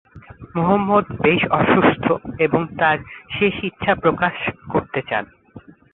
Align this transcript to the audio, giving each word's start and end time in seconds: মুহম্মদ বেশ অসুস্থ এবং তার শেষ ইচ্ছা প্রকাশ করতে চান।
মুহম্মদ 0.55 1.05
বেশ 1.21 1.41
অসুস্থ 1.51 2.05
এবং 2.39 2.61
তার 2.79 2.97
শেষ 3.31 3.55
ইচ্ছা 3.63 3.93
প্রকাশ 3.95 4.35
করতে 4.69 4.99
চান। 5.09 5.23